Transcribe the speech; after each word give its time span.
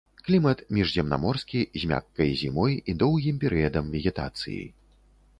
Клімат 0.27 0.59
міжземнаморскі 0.75 1.59
з 1.83 1.89
мяккай 1.91 2.31
зімой 2.41 2.73
і 2.93 2.95
доўгім 3.03 3.35
перыядам 3.43 3.93
вегетацыі. 3.97 4.57